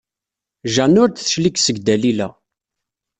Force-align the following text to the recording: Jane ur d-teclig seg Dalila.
Jane 0.73 0.97
ur 1.01 1.09
d-teclig 1.09 1.55
seg 1.61 1.77
Dalila. 1.85 2.27